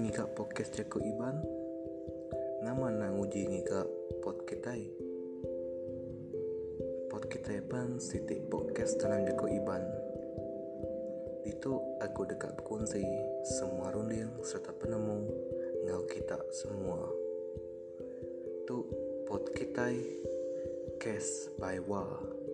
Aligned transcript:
ngika 0.00 0.24
podcast 0.32 0.72
joko 0.72 0.96
Iban. 0.96 1.36
Nama 2.64 2.88
na 2.88 3.12
uji 3.12 3.44
ngika 3.44 3.84
podcast 4.24 4.72
ay 4.72 4.88
Podcast 7.12 7.52
Iban 7.52 8.00
siti 8.00 8.40
podcast 8.48 8.96
dalam 8.96 9.28
joko 9.28 9.44
Iban. 9.44 9.84
Itu 11.44 12.00
aku 12.00 12.24
dekat 12.32 12.64
kunci 12.64 13.04
semua 13.44 13.92
runding 13.92 14.40
serta 14.40 14.72
penemu 14.72 15.28
ngau 15.84 16.08
kita 16.08 16.40
semua. 16.48 17.04
Tu 18.64 18.76
podcast 19.28 20.00
Case 20.96 21.52
by 21.60 21.76
wall 21.76 22.49